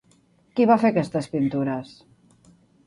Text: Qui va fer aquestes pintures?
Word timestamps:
Qui 0.59 0.65
va 0.71 0.77
fer 0.85 0.91
aquestes 0.93 1.31
pintures? 1.37 1.95